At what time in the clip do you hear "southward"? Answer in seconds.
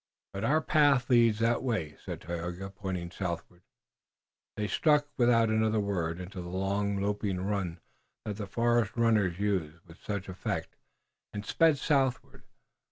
3.11-3.61, 11.77-12.41